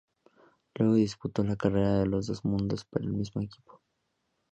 Luego 0.73 0.95
disputó 0.95 1.43
la 1.43 1.55
Carrera 1.57 1.99
de 1.99 2.07
los 2.07 2.25
Dos 2.25 2.43
Mundos 2.43 2.85
para 2.85 3.05
el 3.05 3.13
mismo 3.13 3.39
equipo. 3.39 3.83